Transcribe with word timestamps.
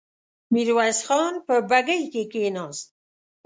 ميرويس 0.53 0.99
خان 1.07 1.33
په 1.45 1.55
بګۍ 1.69 2.01
کې 2.13 2.23
کېناست. 2.31 2.87